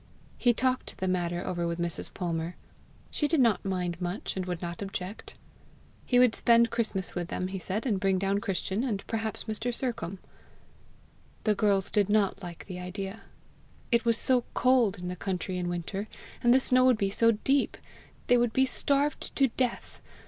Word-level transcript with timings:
He 0.39 0.51
talked 0.51 0.97
the 0.97 1.07
matter 1.07 1.45
over 1.45 1.67
with 1.67 1.77
Mrs. 1.77 2.11
Palmer. 2.11 2.55
She 3.11 3.27
did 3.27 3.39
not 3.39 3.63
mind 3.63 4.01
much, 4.01 4.35
and 4.35 4.47
would 4.47 4.59
not 4.59 4.81
object. 4.81 5.35
He 6.07 6.17
would 6.17 6.33
spend 6.33 6.71
Christmas 6.71 7.13
with 7.13 7.27
them, 7.27 7.49
he 7.49 7.59
said, 7.59 7.85
and 7.85 7.99
bring 7.99 8.17
down 8.17 8.39
Christian, 8.39 8.83
and 8.83 9.05
perhaps 9.05 9.43
Mr. 9.43 9.71
Sercombe. 9.71 10.17
The 11.43 11.53
girls 11.53 11.91
did 11.91 12.09
not 12.09 12.41
like 12.41 12.65
the 12.65 12.79
idea. 12.79 13.21
It 13.91 14.03
was 14.03 14.17
so 14.17 14.43
cold 14.55 14.97
in 14.97 15.07
the 15.07 15.15
country 15.15 15.59
in 15.59 15.69
winter, 15.69 16.07
and 16.41 16.51
the 16.51 16.59
snow 16.59 16.83
would 16.85 16.97
be 16.97 17.11
so 17.11 17.33
deep! 17.33 17.77
they 18.25 18.37
would 18.37 18.53
be 18.53 18.65
starved 18.65 19.35
to 19.35 19.49
death! 19.49 20.01